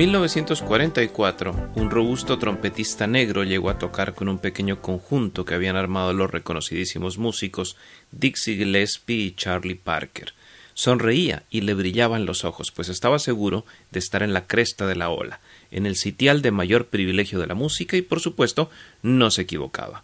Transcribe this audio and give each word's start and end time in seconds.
1944, 0.00 1.72
un 1.74 1.90
robusto 1.90 2.38
trompetista 2.38 3.06
negro 3.06 3.44
llegó 3.44 3.68
a 3.68 3.76
tocar 3.76 4.14
con 4.14 4.30
un 4.30 4.38
pequeño 4.38 4.80
conjunto 4.80 5.44
que 5.44 5.52
habían 5.52 5.76
armado 5.76 6.14
los 6.14 6.30
reconocidísimos 6.30 7.18
músicos 7.18 7.76
Dixie 8.10 8.56
Gillespie 8.56 9.26
y 9.26 9.34
Charlie 9.34 9.74
Parker. 9.74 10.32
Sonreía 10.72 11.42
y 11.50 11.60
le 11.60 11.74
brillaban 11.74 12.24
los 12.24 12.46
ojos, 12.46 12.72
pues 12.72 12.88
estaba 12.88 13.18
seguro 13.18 13.66
de 13.90 13.98
estar 13.98 14.22
en 14.22 14.32
la 14.32 14.46
cresta 14.46 14.86
de 14.86 14.96
la 14.96 15.10
ola, 15.10 15.40
en 15.70 15.84
el 15.84 15.96
sitial 15.96 16.40
de 16.40 16.50
mayor 16.50 16.86
privilegio 16.86 17.38
de 17.38 17.48
la 17.48 17.54
música 17.54 17.98
y, 17.98 18.00
por 18.00 18.20
supuesto, 18.20 18.70
no 19.02 19.30
se 19.30 19.42
equivocaba. 19.42 20.02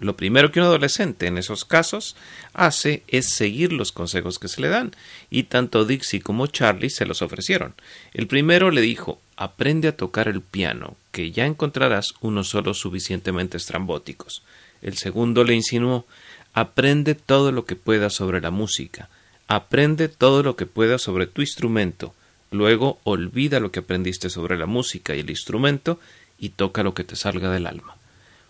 Lo 0.00 0.16
primero 0.16 0.50
que 0.50 0.60
un 0.60 0.66
adolescente 0.66 1.26
en 1.26 1.38
esos 1.38 1.64
casos 1.64 2.16
hace 2.54 3.02
es 3.08 3.28
seguir 3.34 3.72
los 3.72 3.92
consejos 3.92 4.38
que 4.38 4.48
se 4.48 4.60
le 4.60 4.68
dan, 4.68 4.94
y 5.30 5.44
tanto 5.44 5.84
Dixie 5.84 6.22
como 6.22 6.46
Charlie 6.46 6.90
se 6.90 7.06
los 7.06 7.22
ofrecieron. 7.22 7.74
El 8.14 8.26
primero 8.26 8.70
le 8.70 8.80
dijo 8.80 9.20
aprende 9.36 9.88
a 9.88 9.96
tocar 9.96 10.28
el 10.28 10.40
piano, 10.40 10.96
que 11.10 11.30
ya 11.32 11.46
encontrarás 11.46 12.14
unos 12.20 12.48
solos 12.48 12.78
suficientemente 12.78 13.56
estrambóticos. 13.56 14.42
El 14.80 14.96
segundo 14.96 15.44
le 15.44 15.54
insinuó 15.54 16.06
aprende 16.54 17.14
todo 17.14 17.50
lo 17.50 17.64
que 17.64 17.76
puedas 17.76 18.12
sobre 18.12 18.40
la 18.40 18.50
música, 18.50 19.08
aprende 19.48 20.08
todo 20.08 20.42
lo 20.42 20.56
que 20.56 20.66
puedas 20.66 21.02
sobre 21.02 21.26
tu 21.26 21.40
instrumento, 21.40 22.14
luego 22.50 22.98
olvida 23.04 23.60
lo 23.60 23.72
que 23.72 23.80
aprendiste 23.80 24.30
sobre 24.30 24.58
la 24.58 24.66
música 24.66 25.14
y 25.14 25.20
el 25.20 25.30
instrumento 25.30 25.98
y 26.38 26.50
toca 26.50 26.82
lo 26.82 26.94
que 26.94 27.04
te 27.04 27.16
salga 27.16 27.50
del 27.50 27.66
alma. 27.66 27.96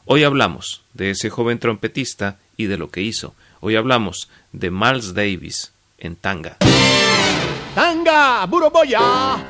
Hoy 0.05 0.25
hablamos 0.25 0.83
de 0.95 1.11
ese 1.11 1.31
joven 1.31 1.59
trompetista 1.59 2.37
y 2.57 2.67
de 2.67 2.77
lo 2.77 2.91
que 2.91 3.03
hizo. 3.03 3.35
Hoy 3.61 3.77
hablamos 3.77 4.29
de 4.53 4.71
Miles 4.71 5.15
Davis 5.15 5.73
en 5.99 6.17
Tanga. 6.17 6.57
Tanga, 7.75 8.45
Buroboya. 8.47 9.01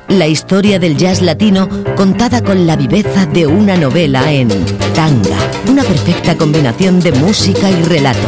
La 0.09 0.27
historia 0.27 0.79
del 0.79 0.95
jazz 0.95 1.21
latino 1.21 1.67
contada 1.95 2.43
con 2.43 2.67
la 2.67 2.75
viveza 2.75 3.25
de 3.25 3.47
una 3.47 3.75
novela 3.75 4.31
en 4.31 4.47
Tanga, 4.93 5.37
una 5.67 5.83
perfecta 5.83 6.37
combinación 6.37 6.99
de 6.99 7.11
música 7.13 7.69
y 7.69 7.83
relato. 7.83 8.27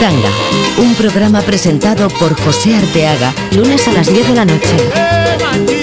Tanga, 0.00 0.30
un 0.78 0.94
programa 0.96 1.40
presentado 1.40 2.08
por 2.08 2.38
José 2.42 2.74
Arteaga, 2.76 3.32
lunes 3.52 3.86
a 3.86 3.92
las 3.92 4.12
10 4.12 4.28
de 4.28 4.34
la 4.34 4.44
noche. 4.44 5.73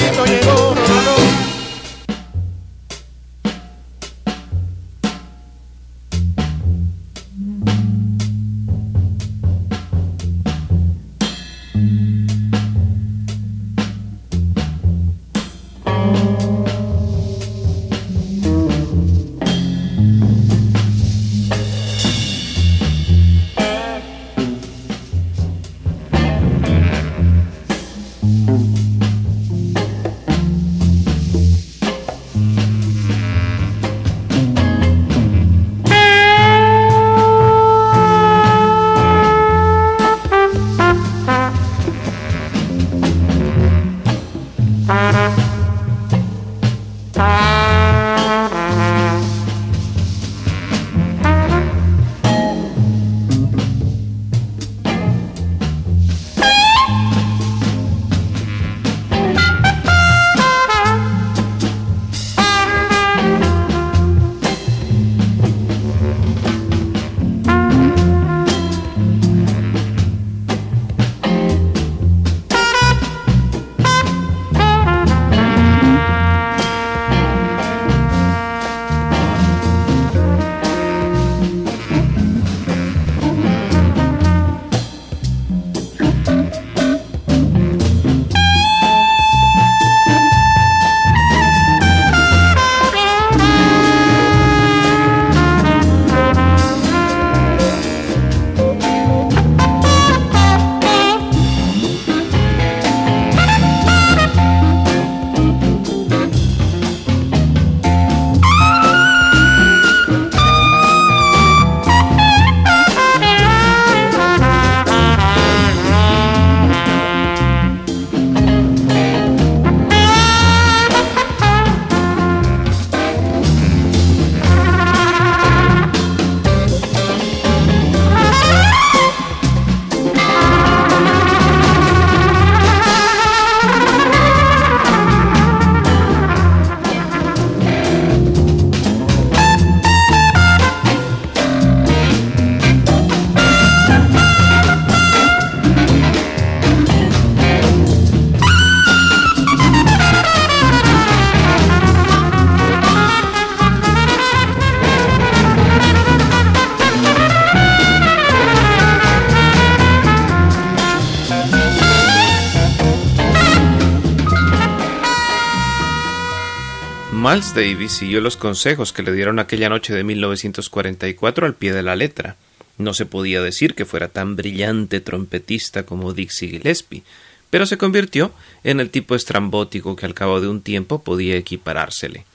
Miles 167.31 167.56
Davis 167.56 167.94
siguió 167.94 168.19
los 168.19 168.36
consejos 168.36 168.92
que 168.92 169.04
le 169.04 169.13
dieron 169.13 169.39
aquella 169.39 169.69
noche 169.69 169.94
de 169.94 170.04
1944 170.04 171.45
al 171.45 171.56
pie 171.56 171.72
de 171.72 171.81
la 171.81 171.95
letra. 171.95 172.36
No 172.78 172.94
se 172.94 173.06
podía 173.06 173.42
decir 173.42 173.74
que 173.74 173.86
fuera 173.86 174.10
tan 174.10 174.36
brillante 174.36 175.00
trompetista 175.00 175.86
como 175.86 176.12
Dixie 176.12 176.50
Gillespie, 176.50 177.04
pero 177.50 177.66
se 177.66 177.78
convirtió 177.78 178.33
en 178.66 178.81
el 178.81 178.89
tipo 178.89 179.16
estrambótico 179.16 179.95
que 179.95 180.06
al 180.06 180.13
cabo 180.13 180.42
de 180.42 180.50
un 180.50 180.62
tiempo 180.62 181.04
podía 181.04 181.38
equiparársele. 181.38 182.25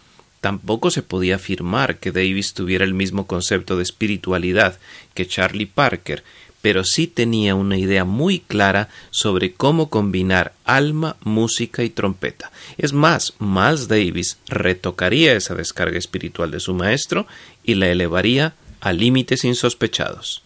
Tampoco 0.41 0.91
se 0.91 1.03
podía 1.03 1.37
afirmar 1.37 1.99
que 1.99 2.11
Davis 2.11 2.55
tuviera 2.55 2.87
el 2.87 2.95
mismo 2.95 3.27
concepto 3.27 3.77
de 3.77 3.83
espiritualidad 3.83 4.79
que 5.13 5.27
Charlie 5.27 5.67
Parker, 5.67 6.25
pero 6.63 6.85
sí 6.85 7.07
tenía 7.07 7.55
una 7.55 7.79
idea 7.79 8.05
muy 8.05 8.41
clara 8.41 8.89
sobre 9.11 9.53
cómo 9.53 9.89
combinar 9.89 10.53
alma, 10.65 11.17
música 11.23 11.85
y 11.85 11.91
trompeta. 11.91 12.51
Es 12.77 12.93
más, 12.93 13.35
Miles 13.39 13.89
Davis 13.89 14.39
retocaría 14.49 15.35
esa 15.35 15.55
descarga 15.55 15.99
espiritual 15.99 16.51
de 16.51 16.61
su 16.61 16.75
maestro 16.75 17.27
y 17.65 17.75
la 17.75 17.89
elevaría 17.89 18.55
a 18.81 18.93
límites 18.93 19.45
insospechados. 19.45 20.43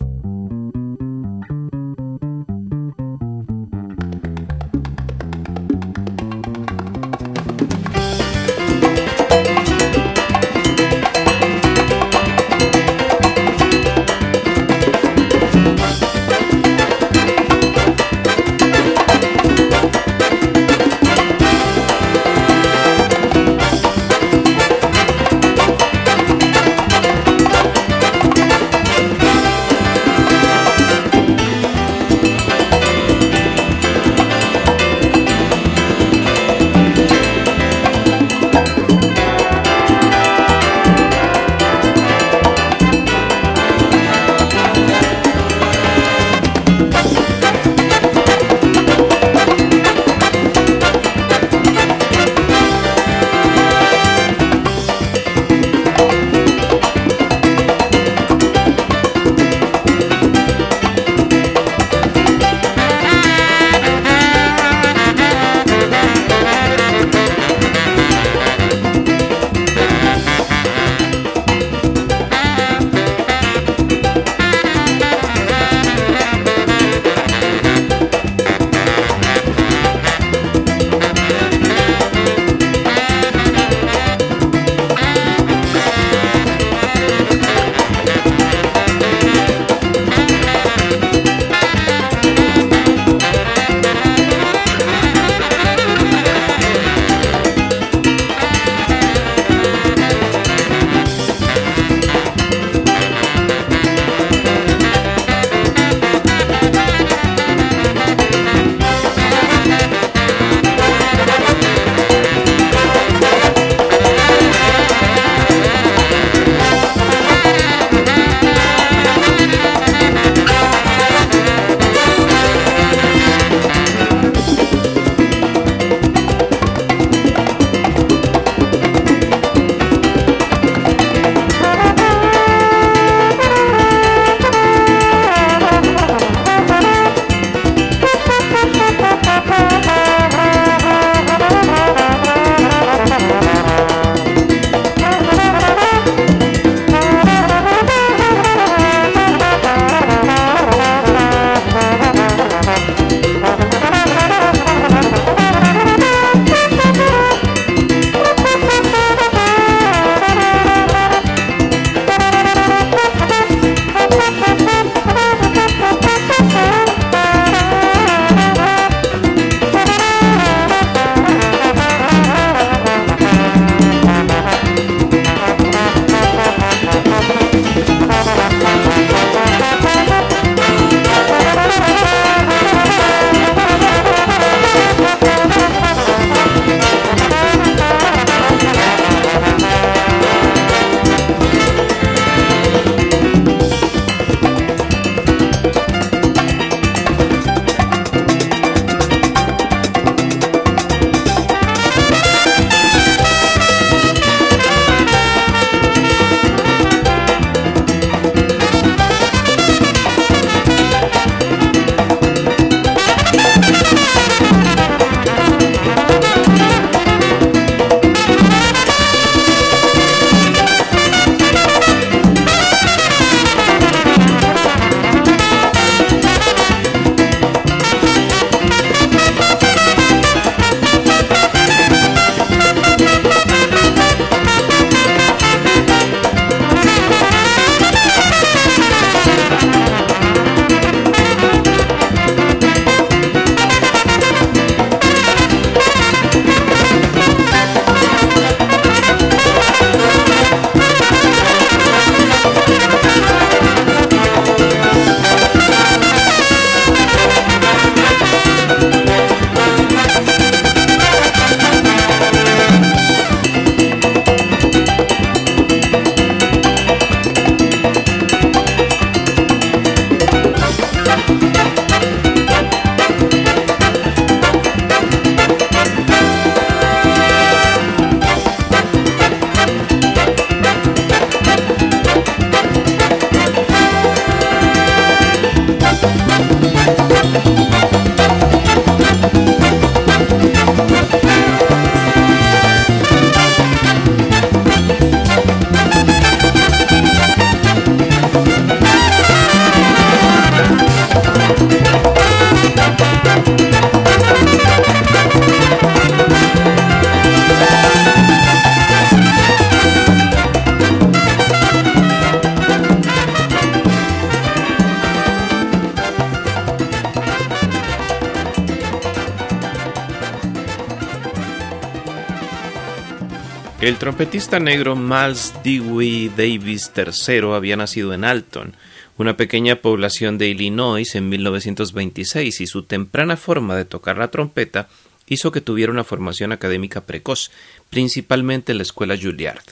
El 323.80 323.96
trompetista 323.96 324.60
negro 324.60 324.94
Miles 324.94 325.54
Dewey 325.64 326.28
Davis 326.28 326.92
III 326.94 327.54
había 327.54 327.78
nacido 327.78 328.12
en 328.12 328.24
Alton, 328.24 328.74
una 329.16 329.38
pequeña 329.38 329.76
población 329.76 330.36
de 330.36 330.48
Illinois 330.48 331.14
en 331.14 331.30
1926 331.30 332.60
y 332.60 332.66
su 332.66 332.82
temprana 332.82 333.38
forma 333.38 333.74
de 333.76 333.86
tocar 333.86 334.18
la 334.18 334.30
trompeta 334.30 334.90
hizo 335.28 335.50
que 335.50 335.62
tuviera 335.62 335.92
una 335.92 336.04
formación 336.04 336.52
académica 336.52 337.06
precoz, 337.06 337.50
principalmente 337.88 338.72
en 338.72 338.78
la 338.78 338.82
escuela 338.82 339.16
Juilliard. 339.16 339.64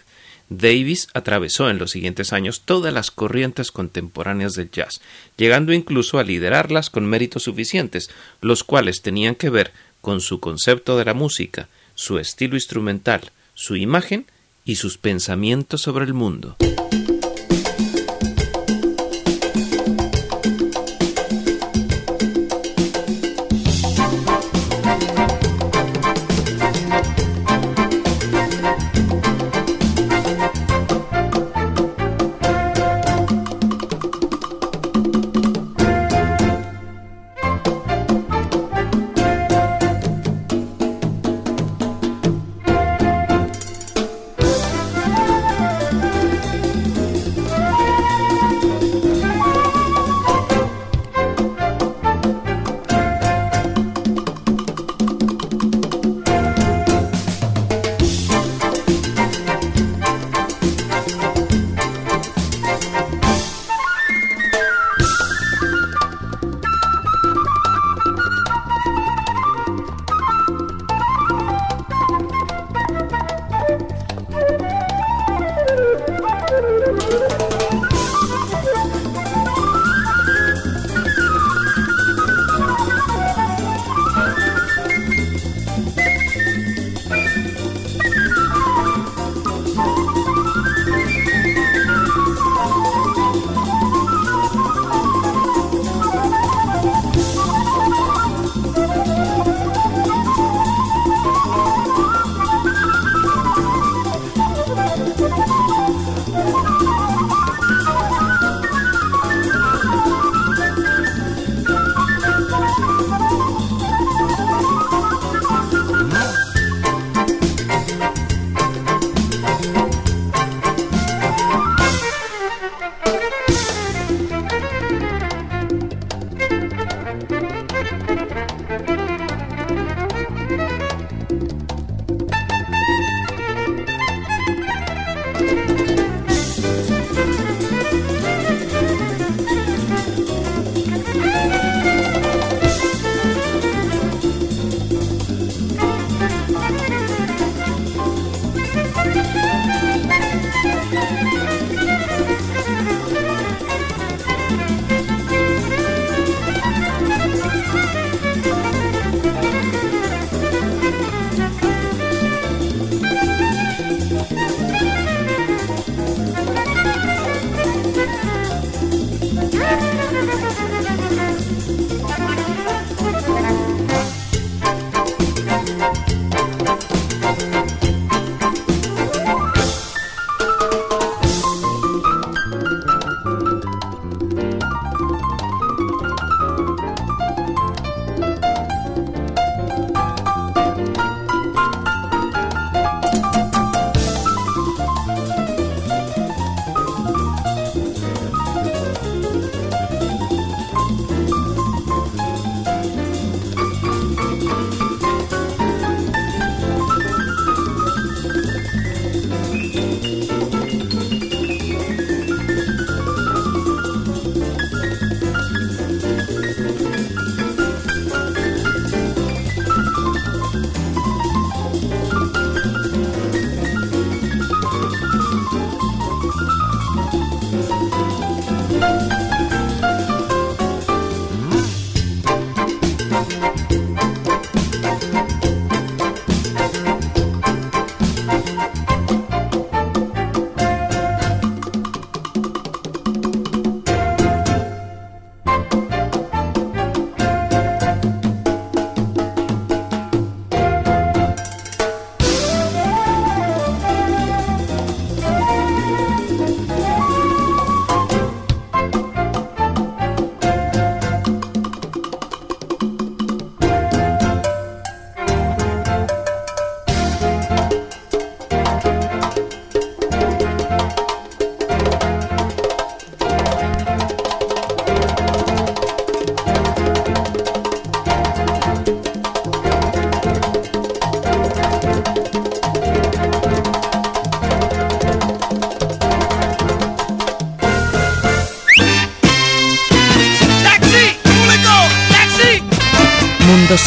Davis 0.49 1.09
atravesó 1.13 1.69
en 1.69 1.77
los 1.77 1.91
siguientes 1.91 2.33
años 2.33 2.63
todas 2.65 2.95
las 2.95 3.11
corrientes 3.11 3.71
contemporáneas 3.71 4.55
del 4.55 4.71
jazz, 4.71 5.03
llegando 5.37 5.75
incluso 5.75 6.19
a 6.19 6.25
liderarlas 6.25 6.89
con 6.89 7.05
méritos 7.05 7.43
suficientes, 7.43 8.09
los 8.41 8.65
cuales 8.65 9.03
tenían 9.03 9.35
que 9.35 9.51
ver 9.51 9.71
con 10.01 10.23
su 10.23 10.41
concepto 10.41 10.97
de 10.97 11.05
la 11.05 11.13
música, 11.13 11.69
su 11.95 12.19
estilo 12.19 12.55
instrumental, 12.55 13.33
su 13.59 13.75
imagen 13.75 14.25
y 14.65 14.77
sus 14.77 14.99
pensamientos 14.99 15.81
sobre 15.83 16.05
el 16.05 16.15
mundo. 16.15 16.57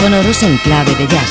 Sonoros 0.01 0.41
en 0.41 0.57
clave 0.57 0.95
de 0.95 1.07
jazz. 1.07 1.29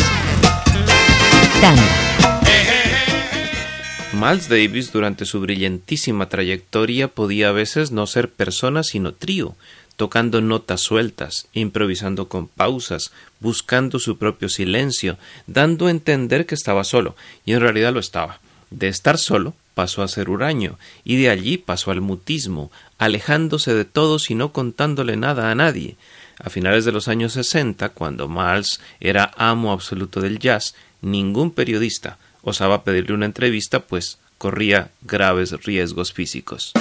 Miles 4.12 4.48
Davis 4.48 4.92
durante 4.92 5.24
su 5.24 5.40
brillantísima 5.40 6.28
trayectoria 6.28 7.08
podía 7.08 7.48
a 7.48 7.52
veces 7.52 7.90
no 7.90 8.06
ser 8.06 8.30
persona 8.30 8.84
sino 8.84 9.12
trío, 9.12 9.56
tocando 9.96 10.40
notas 10.40 10.82
sueltas, 10.82 11.48
improvisando 11.52 12.28
con 12.28 12.46
pausas, 12.46 13.10
buscando 13.40 13.98
su 13.98 14.18
propio 14.18 14.48
silencio, 14.48 15.18
dando 15.48 15.88
a 15.88 15.90
entender 15.90 16.46
que 16.46 16.54
estaba 16.54 16.84
solo, 16.84 17.16
y 17.44 17.54
en 17.54 17.60
realidad 17.60 17.92
lo 17.92 17.98
estaba. 17.98 18.38
De 18.70 18.86
estar 18.86 19.18
solo 19.18 19.54
pasó 19.74 20.04
a 20.04 20.08
ser 20.08 20.30
huraño, 20.30 20.78
y 21.02 21.16
de 21.16 21.28
allí 21.28 21.58
pasó 21.58 21.90
al 21.90 22.02
mutismo, 22.02 22.70
alejándose 22.98 23.74
de 23.74 23.84
todos 23.84 24.30
y 24.30 24.36
no 24.36 24.52
contándole 24.52 25.16
nada 25.16 25.50
a 25.50 25.56
nadie. 25.56 25.96
A 26.42 26.48
finales 26.50 26.84
de 26.84 26.92
los 26.92 27.08
años 27.08 27.34
sesenta, 27.34 27.90
cuando 27.90 28.28
Miles 28.28 28.80
era 28.98 29.30
amo 29.36 29.72
absoluto 29.72 30.20
del 30.20 30.38
jazz, 30.38 30.74
ningún 31.02 31.50
periodista 31.50 32.18
osaba 32.42 32.82
pedirle 32.82 33.14
una 33.14 33.26
entrevista, 33.26 33.80
pues 33.80 34.18
corría 34.38 34.90
graves 35.02 35.52
riesgos 35.64 36.12
físicos. 36.12 36.72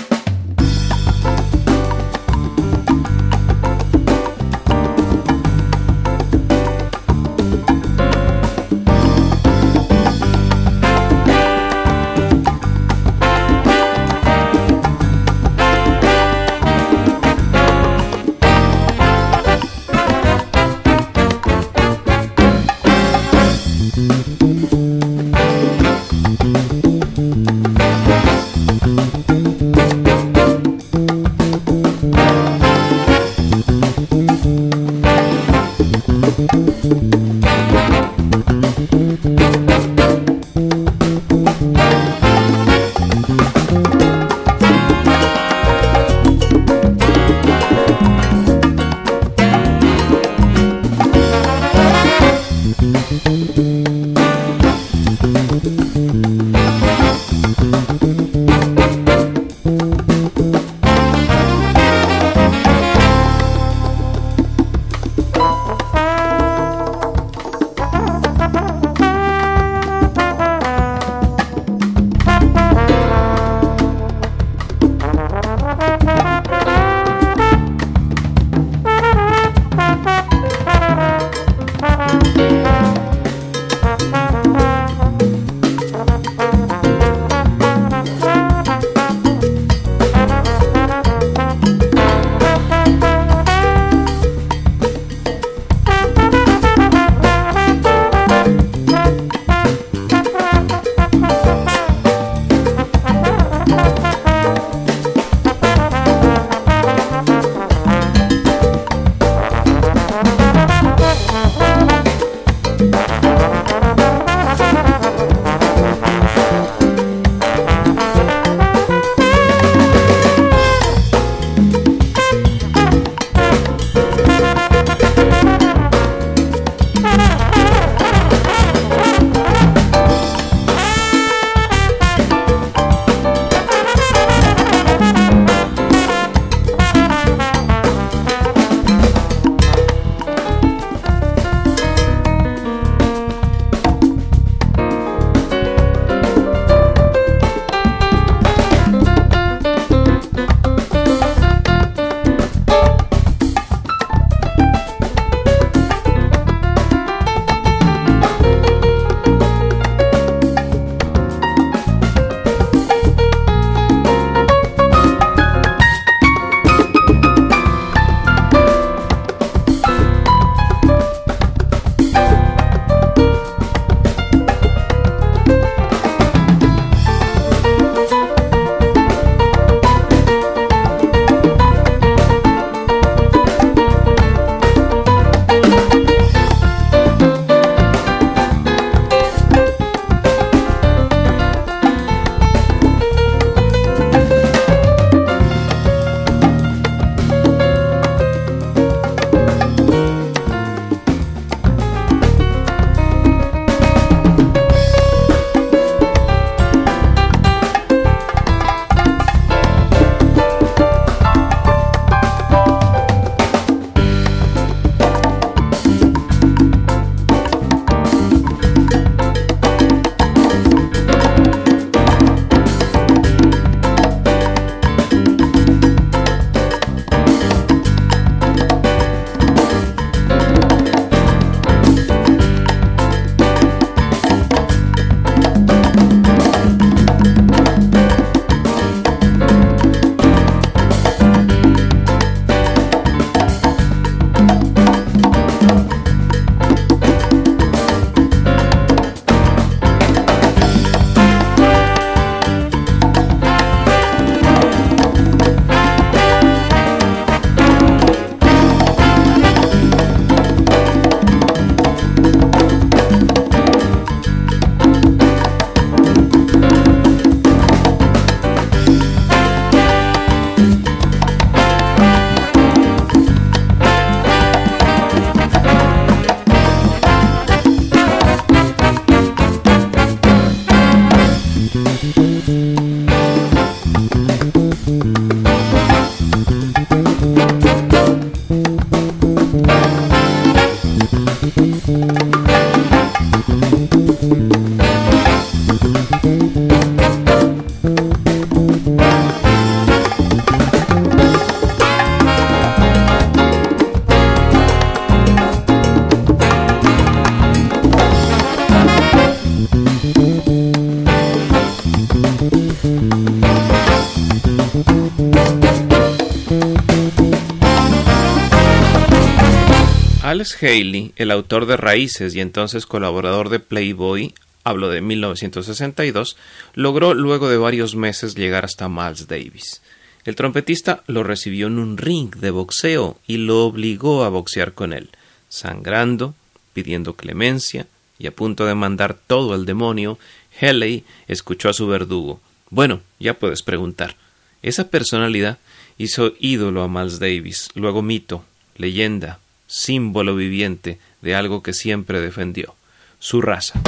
Haley, 320.39 321.11
el 321.17 321.31
autor 321.31 321.65
de 321.65 321.75
Raíces 321.75 322.33
y 322.33 322.39
entonces 322.39 322.85
colaborador 322.85 323.49
de 323.49 323.59
Playboy, 323.59 324.33
hablo 324.63 324.89
de 324.89 325.01
1962, 325.01 326.37
logró 326.75 327.13
luego 327.13 327.49
de 327.49 327.57
varios 327.57 327.95
meses 327.95 328.35
llegar 328.35 328.63
hasta 328.63 328.87
Miles 328.87 329.27
Davis. 329.27 329.81
El 330.23 330.35
trompetista 330.35 331.03
lo 331.07 331.23
recibió 331.23 331.67
en 331.67 331.77
un 331.77 331.97
ring 331.97 332.33
de 332.35 332.51
boxeo 332.51 333.19
y 333.27 333.37
lo 333.37 333.65
obligó 333.65 334.23
a 334.23 334.29
boxear 334.29 334.73
con 334.73 334.93
él, 334.93 335.09
sangrando, 335.49 336.35
pidiendo 336.73 337.15
clemencia 337.15 337.87
y 338.17 338.27
a 338.27 338.35
punto 338.35 338.65
de 338.65 338.75
mandar 338.75 339.15
todo 339.15 339.53
al 339.53 339.65
demonio, 339.65 340.19
Haley 340.61 341.03
escuchó 341.27 341.69
a 341.69 341.73
su 341.73 341.87
verdugo. 341.87 342.39
Bueno, 342.69 343.01
ya 343.19 343.33
puedes 343.33 343.61
preguntar. 343.61 344.15
Esa 344.61 344.89
personalidad 344.89 345.57
hizo 345.97 346.33
ídolo 346.39 346.83
a 346.83 346.87
Miles 346.87 347.19
Davis, 347.19 347.69
luego 347.75 348.01
mito, 348.01 348.45
leyenda, 348.75 349.39
símbolo 349.69 350.35
viviente 350.35 350.99
de 351.21 351.35
algo 351.35 351.61
que 351.61 351.73
siempre 351.73 352.19
defendió, 352.19 352.73
su 353.19 353.39
raza. 353.39 353.79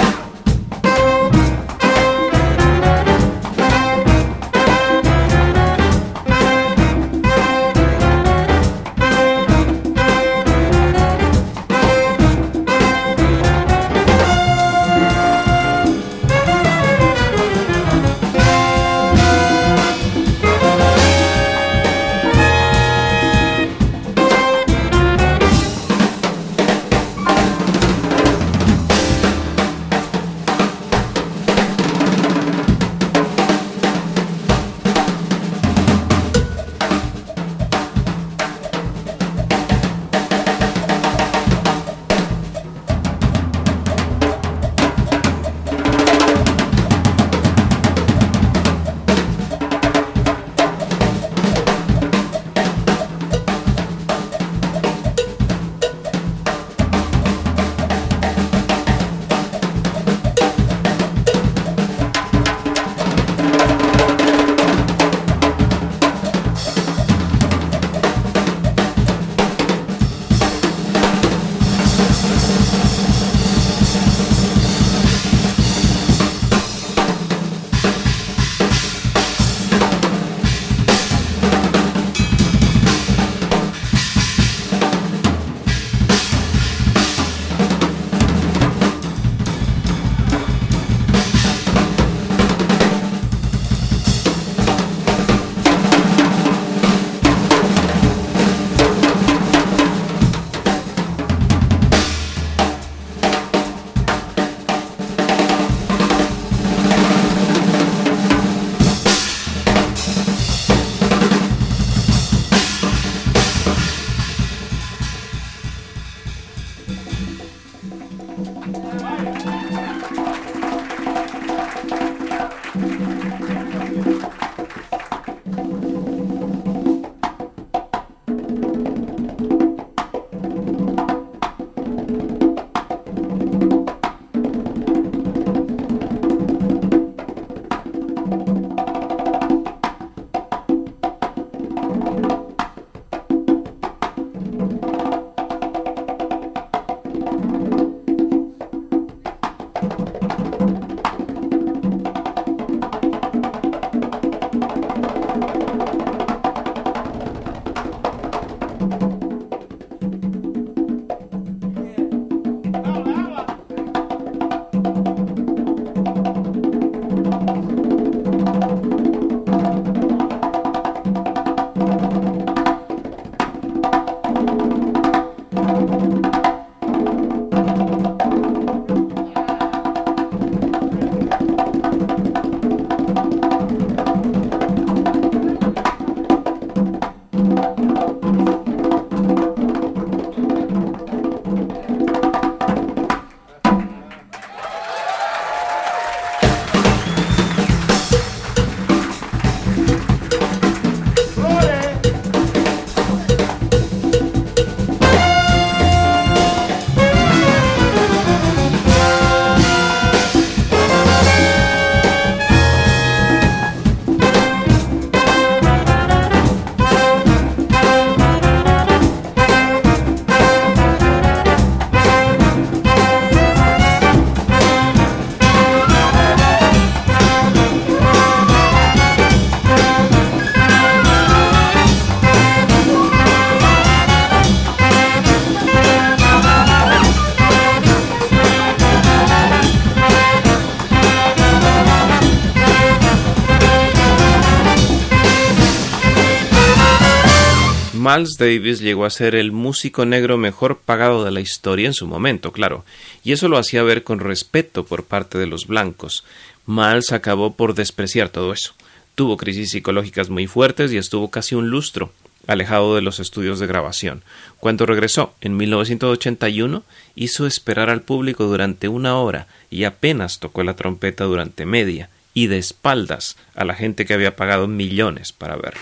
Miles 248.14 248.36
Davis 248.38 248.82
llegó 248.82 249.06
a 249.06 249.10
ser 249.10 249.36
el 249.36 249.54
músico 249.54 250.06
negro 250.06 250.38
mejor 250.38 250.80
pagado 250.80 251.24
de 251.24 251.32
la 251.32 251.40
historia 251.40 251.88
en 251.88 251.94
su 251.94 252.08
momento, 252.08 252.52
claro, 252.52 252.84
y 253.24 253.32
eso 253.32 253.48
lo 253.48 253.58
hacía 253.58 253.84
ver 253.84 254.04
con 254.04 254.20
respeto 254.20 254.86
por 254.86 255.06
parte 255.06 255.38
de 255.38 255.48
los 255.48 255.66
blancos. 255.66 256.26
Miles 256.66 257.14
acabó 257.14 257.54
por 257.54 257.74
despreciar 257.74 258.28
todo 258.28 258.52
eso. 258.52 258.74
Tuvo 259.16 259.38
crisis 259.38 259.70
psicológicas 259.70 260.30
muy 260.30 260.46
fuertes 260.46 260.92
y 260.92 260.98
estuvo 260.98 261.32
casi 261.32 261.56
un 261.56 261.70
lustro, 261.70 262.12
alejado 262.48 262.96
de 262.96 263.02
los 263.02 263.22
estudios 263.22 263.60
de 263.60 263.68
grabación. 263.68 264.24
Cuando 264.60 264.86
regresó 264.86 265.34
en 265.40 265.56
1981, 265.56 266.84
hizo 267.16 267.48
esperar 267.48 267.90
al 267.90 268.02
público 268.02 268.44
durante 268.44 268.90
una 268.90 269.16
hora 269.20 269.48
y 269.70 269.86
apenas 269.86 270.40
tocó 270.40 270.64
la 270.64 270.76
trompeta 270.76 271.24
durante 271.24 271.66
media, 271.66 272.10
y 272.34 272.48
de 272.48 272.58
espaldas 272.58 273.38
a 273.56 273.64
la 273.64 273.76
gente 273.76 274.06
que 274.06 274.14
había 274.14 274.36
pagado 274.36 274.68
millones 274.68 275.32
para 275.32 275.56
verlo. 275.56 275.80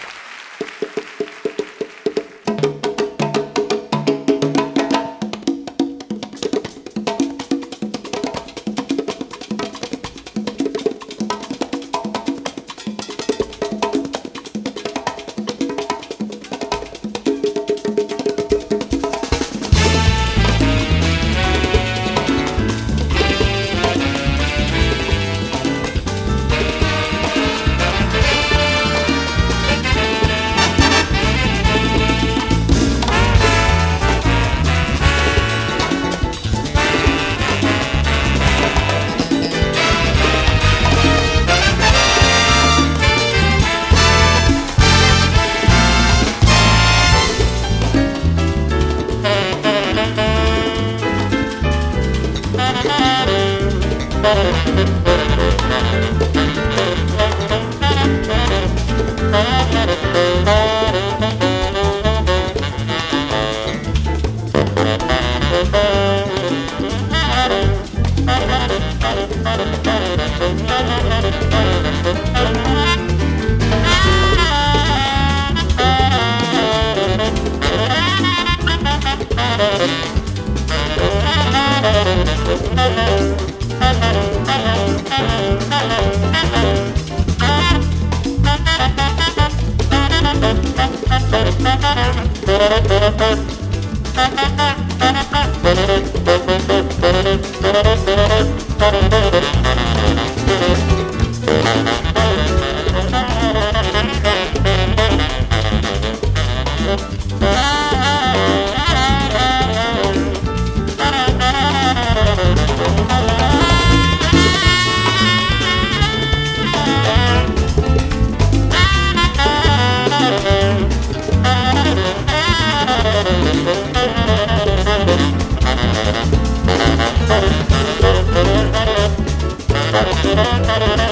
Música 130.05 131.08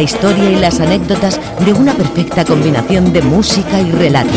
La 0.00 0.04
historia 0.04 0.50
y 0.50 0.56
las 0.56 0.80
anécdotas 0.80 1.38
de 1.62 1.74
una 1.74 1.94
perfecta 1.94 2.46
combinación 2.46 3.12
de 3.12 3.20
música 3.20 3.82
y 3.82 3.90
relato. 3.90 4.32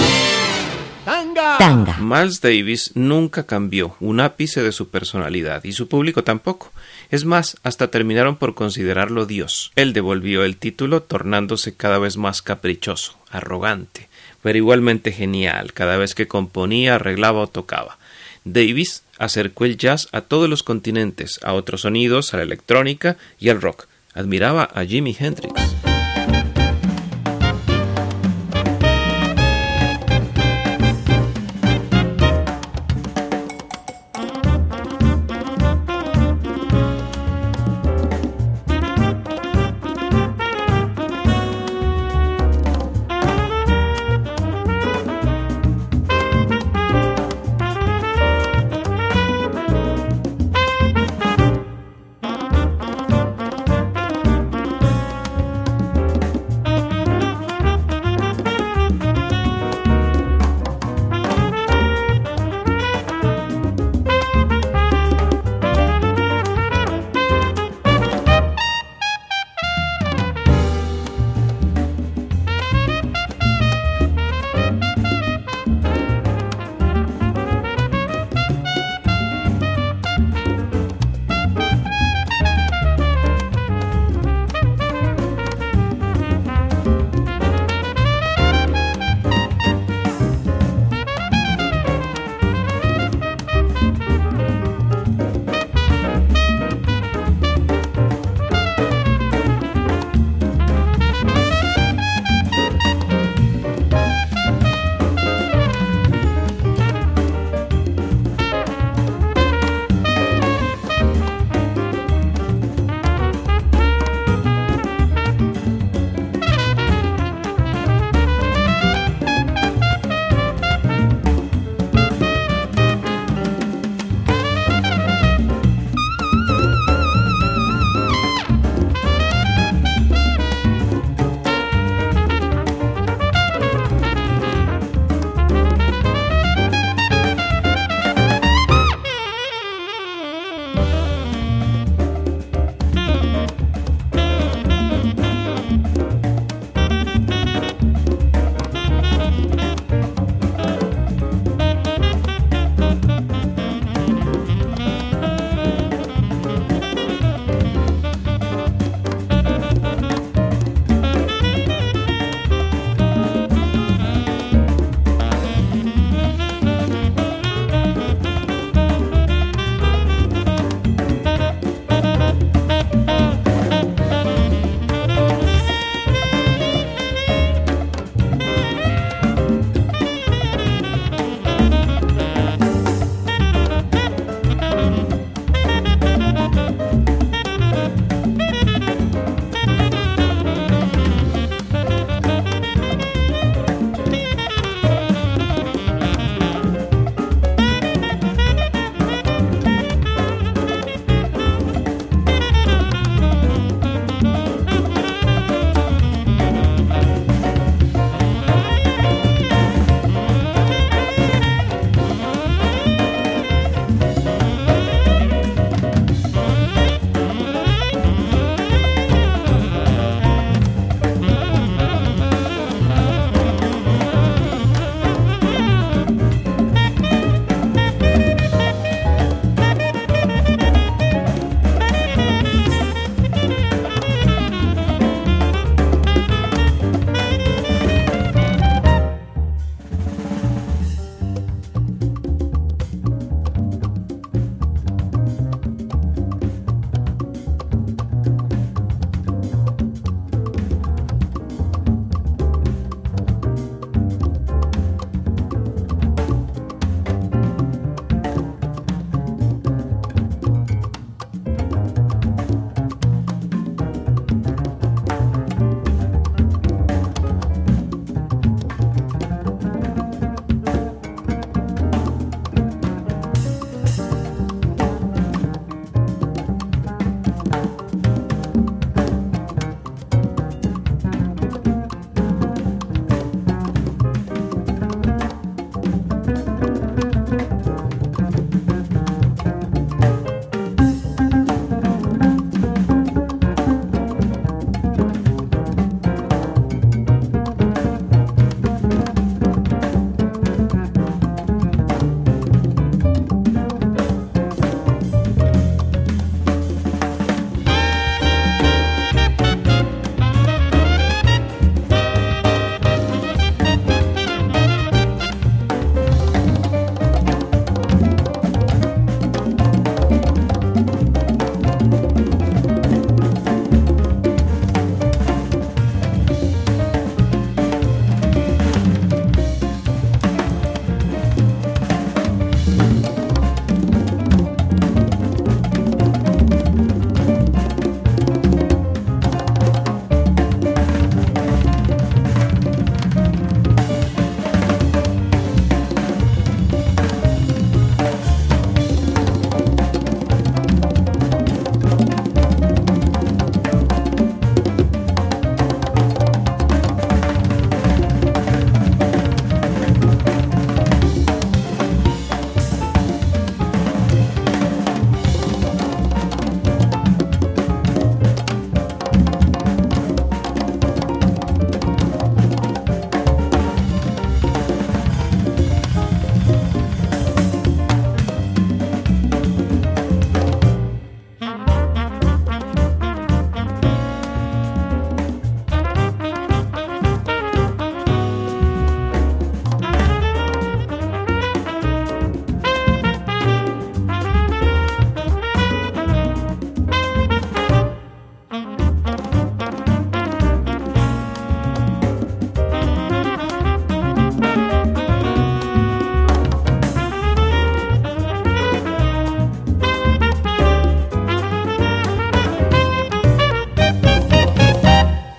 Tanga. 1.05 1.57
Tanga. 1.57 1.97
Miles 2.01 2.41
Davis 2.41 2.91
nunca 2.95 3.45
cambió 3.45 3.95
un 4.01 4.19
ápice 4.19 4.61
de 4.61 4.73
su 4.73 4.89
personalidad 4.89 5.63
y 5.63 5.71
su 5.71 5.87
público 5.87 6.25
tampoco. 6.25 6.73
Es 7.11 7.23
más, 7.23 7.55
hasta 7.63 7.87
terminaron 7.87 8.35
por 8.35 8.55
considerarlo 8.55 9.25
Dios. 9.25 9.71
Él 9.77 9.93
devolvió 9.93 10.43
el 10.43 10.57
título 10.57 11.01
tornándose 11.01 11.73
cada 11.73 11.97
vez 11.97 12.17
más 12.17 12.41
caprichoso, 12.41 13.17
arrogante, 13.31 14.09
pero 14.41 14.57
igualmente 14.57 15.13
genial 15.13 15.71
cada 15.71 15.95
vez 15.95 16.13
que 16.13 16.27
componía, 16.27 16.95
arreglaba 16.95 17.39
o 17.39 17.47
tocaba. 17.47 17.97
Davis 18.43 19.03
acercó 19.17 19.63
el 19.63 19.77
jazz 19.77 20.09
a 20.11 20.19
todos 20.19 20.49
los 20.49 20.61
continentes, 20.61 21.39
a 21.41 21.53
otros 21.53 21.83
sonidos, 21.83 22.33
a 22.33 22.37
la 22.37 22.43
electrónica 22.43 23.15
y 23.39 23.47
al 23.47 23.61
rock. 23.61 23.87
Admiraba 24.15 24.69
a 24.73 24.85
Jimi 24.85 25.13
Hendrix. 25.13 25.82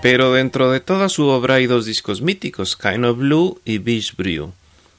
Pero 0.05 0.35
dentro 0.35 0.71
de 0.71 0.81
toda 0.81 1.09
su 1.09 1.29
obra 1.29 1.55
hay 1.55 1.67
dos 1.67 1.87
discos 1.87 2.21
míticos, 2.21 2.77
Kind 2.77 3.07
of 3.07 3.17
Blue 3.17 3.59
y 3.65 3.79
Beach 3.79 4.15
Brew. 4.15 4.53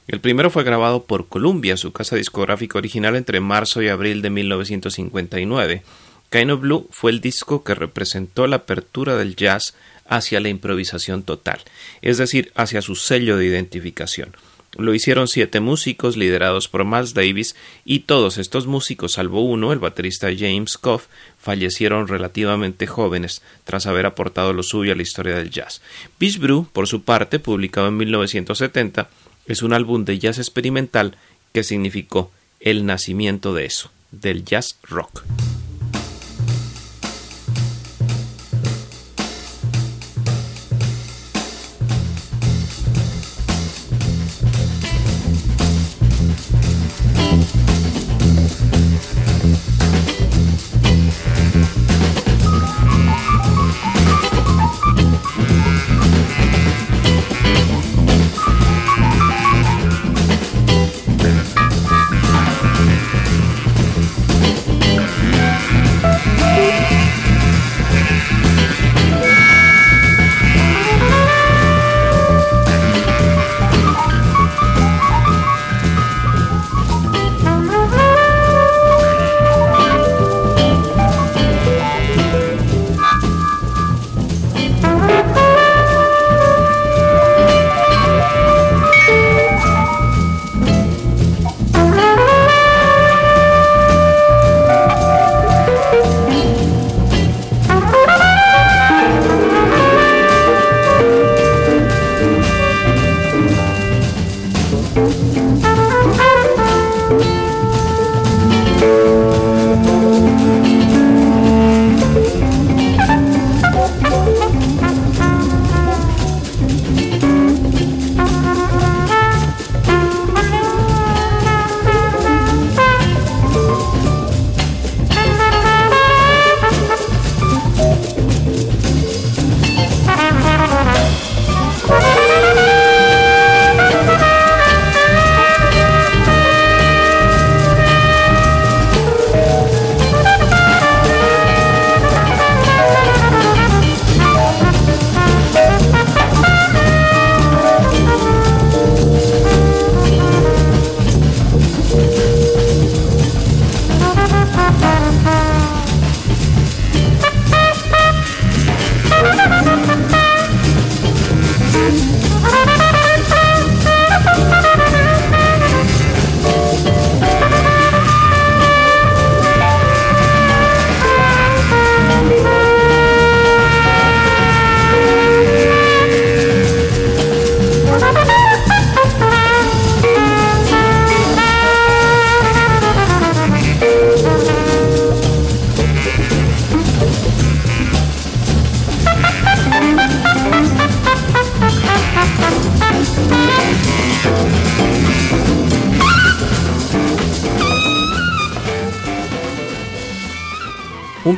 El 0.08 0.18
primero 0.18 0.50
fue 0.50 0.64
grabado 0.64 1.04
por 1.04 1.28
Columbia, 1.28 1.76
su 1.76 1.92
casa 1.92 2.16
discográfica 2.16 2.76
original, 2.78 3.14
entre 3.14 3.38
marzo 3.38 3.80
y 3.80 3.88
abril 3.88 4.20
de 4.20 4.30
1959. 4.30 5.84
Kind 6.28 6.50
of 6.50 6.60
Blue 6.60 6.88
fue 6.90 7.12
el 7.12 7.20
disco 7.20 7.62
que 7.62 7.76
representó 7.76 8.48
la 8.48 8.56
apertura 8.56 9.14
del 9.14 9.36
jazz 9.36 9.76
hacia 10.08 10.40
la 10.40 10.48
improvisación 10.48 11.22
total, 11.22 11.60
es 12.02 12.18
decir, 12.18 12.50
hacia 12.56 12.82
su 12.82 12.96
sello 12.96 13.36
de 13.36 13.46
identificación. 13.46 14.34
Lo 14.76 14.92
hicieron 14.92 15.28
siete 15.28 15.60
músicos 15.60 16.16
liderados 16.16 16.68
por 16.68 16.84
Miles 16.84 17.14
Davis 17.14 17.54
y 17.84 18.00
todos 18.00 18.36
estos 18.38 18.66
músicos, 18.66 19.12
salvo 19.12 19.40
uno, 19.42 19.72
el 19.72 19.78
baterista 19.78 20.28
James 20.36 20.76
Koff, 20.76 21.06
fallecieron 21.46 22.08
relativamente 22.08 22.88
jóvenes 22.88 23.40
tras 23.62 23.86
haber 23.86 24.04
aportado 24.04 24.52
lo 24.52 24.64
suyo 24.64 24.92
a 24.92 24.96
la 24.96 25.02
historia 25.02 25.36
del 25.36 25.50
jazz. 25.50 25.80
Beach 26.18 26.40
Brew, 26.40 26.66
por 26.72 26.88
su 26.88 27.04
parte, 27.04 27.38
publicado 27.38 27.86
en 27.86 27.96
1970, 27.98 29.08
es 29.46 29.62
un 29.62 29.72
álbum 29.72 30.04
de 30.04 30.18
jazz 30.18 30.38
experimental 30.38 31.16
que 31.52 31.62
significó 31.62 32.32
el 32.58 32.84
nacimiento 32.84 33.54
de 33.54 33.64
eso, 33.64 33.92
del 34.10 34.44
jazz 34.44 34.76
rock. 34.82 35.22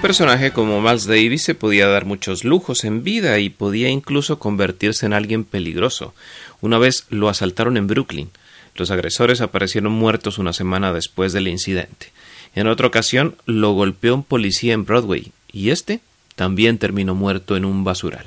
Personaje 0.08 0.52
como 0.52 0.80
Miles 0.80 1.04
Davis 1.04 1.42
se 1.42 1.54
podía 1.54 1.86
dar 1.86 2.06
muchos 2.06 2.42
lujos 2.42 2.84
en 2.84 3.04
vida 3.04 3.38
y 3.40 3.50
podía 3.50 3.90
incluso 3.90 4.38
convertirse 4.38 5.04
en 5.04 5.12
alguien 5.12 5.44
peligroso. 5.44 6.14
Una 6.62 6.78
vez 6.78 7.04
lo 7.10 7.28
asaltaron 7.28 7.76
en 7.76 7.86
Brooklyn. 7.88 8.30
Los 8.74 8.90
agresores 8.90 9.42
aparecieron 9.42 9.92
muertos 9.92 10.38
una 10.38 10.54
semana 10.54 10.94
después 10.94 11.34
del 11.34 11.46
incidente. 11.46 12.06
En 12.54 12.68
otra 12.68 12.86
ocasión 12.86 13.36
lo 13.44 13.72
golpeó 13.72 14.14
un 14.14 14.24
policía 14.24 14.72
en 14.72 14.86
Broadway 14.86 15.30
y 15.52 15.68
este 15.68 16.00
también 16.36 16.78
terminó 16.78 17.14
muerto 17.14 17.58
en 17.58 17.66
un 17.66 17.84
basural. 17.84 18.24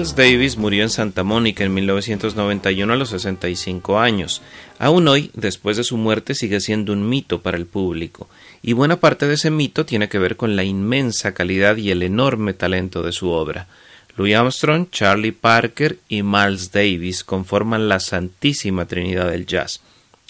Miles 0.00 0.16
Davis 0.16 0.56
murió 0.56 0.82
en 0.82 0.88
Santa 0.88 1.24
Mónica 1.24 1.62
en 1.62 1.74
1991 1.74 2.90
a 2.90 2.96
los 2.96 3.10
65 3.10 4.00
años. 4.00 4.40
Aún 4.78 5.06
hoy, 5.08 5.30
después 5.34 5.76
de 5.76 5.84
su 5.84 5.98
muerte, 5.98 6.34
sigue 6.34 6.60
siendo 6.60 6.94
un 6.94 7.06
mito 7.06 7.42
para 7.42 7.58
el 7.58 7.66
público, 7.66 8.26
y 8.62 8.72
buena 8.72 8.98
parte 8.98 9.26
de 9.26 9.34
ese 9.34 9.50
mito 9.50 9.84
tiene 9.84 10.08
que 10.08 10.18
ver 10.18 10.36
con 10.36 10.56
la 10.56 10.64
inmensa 10.64 11.34
calidad 11.34 11.76
y 11.76 11.90
el 11.90 12.02
enorme 12.02 12.54
talento 12.54 13.02
de 13.02 13.12
su 13.12 13.28
obra. 13.28 13.66
Louis 14.16 14.34
Armstrong, 14.36 14.88
Charlie 14.90 15.32
Parker 15.32 15.98
y 16.08 16.22
Miles 16.22 16.72
Davis 16.72 17.22
conforman 17.22 17.90
la 17.90 18.00
santísima 18.00 18.86
trinidad 18.86 19.30
del 19.30 19.44
jazz. 19.44 19.82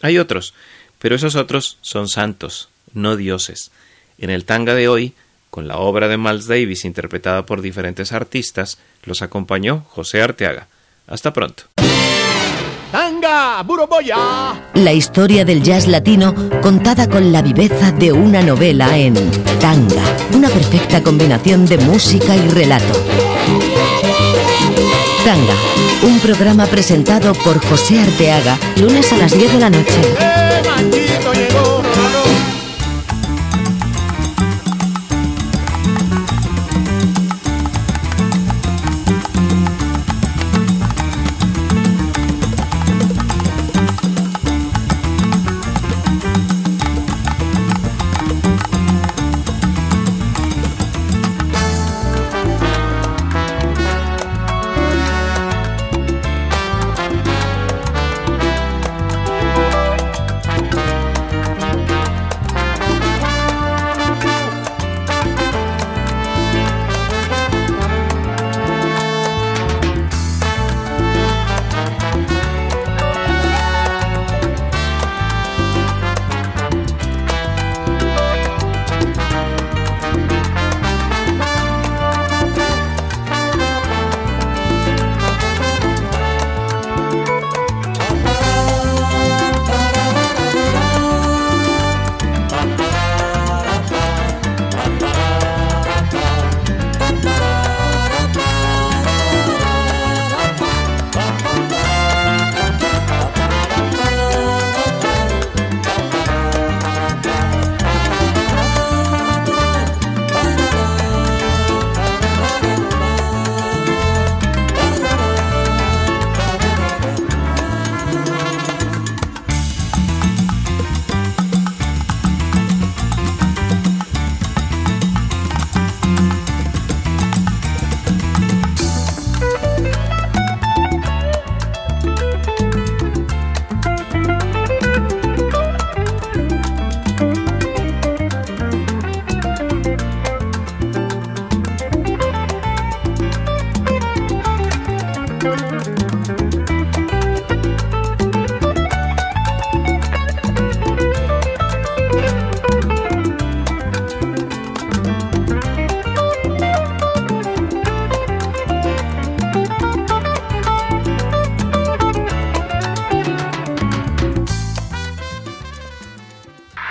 Hay 0.03 0.18
otros, 0.18 0.53
pero 0.99 1.14
esos 1.14 1.37
otros 1.37 1.79
son 1.81 2.09
santos, 2.09 2.71
no 2.93 3.16
dioses. 3.16 3.71
En 4.18 4.31
el 4.31 4.47
tanga 4.47 4.75
de 4.75 4.89
hoy, 4.89 5.12
con 5.51 5.68
la 5.68 5.78
obra 5.78 6.09
de 6.09 6.16
Miles 6.16 6.46
Davis 6.46 6.84
interpretada 6.84 7.44
por 7.44 7.61
diferentes 7.61 8.12
artistas, 8.12 8.78
los 9.05 9.22
acompañó 9.22 9.84
José 9.88 10.22
Arteaga. 10.22 10.68
Hasta 11.07 11.32
pronto. 11.32 11.64
Tanga, 12.92 13.64
La 14.74 14.92
historia 14.92 15.44
del 15.44 15.62
jazz 15.62 15.86
latino 15.86 16.34
contada 16.61 17.09
con 17.09 17.32
la 17.32 17.40
viveza 17.40 17.92
de 17.92 18.11
una 18.12 18.42
novela 18.42 18.98
en 18.98 19.14
Tanga, 19.61 20.03
una 20.34 20.48
perfecta 20.48 21.01
combinación 21.03 21.66
de 21.66 21.78
música 21.78 22.34
y 22.34 22.48
relato. 22.48 22.98
Tanga, 25.24 25.55
un 26.03 26.18
programa 26.18 26.66
presentado 26.66 27.32
por 27.34 27.64
José 27.64 28.01
Arteaga, 28.01 28.59
lunes 28.76 29.12
a 29.12 29.18
las 29.18 29.36
10 29.38 29.53
de 29.53 29.61
la 29.61 29.70
noche. 29.70 30.01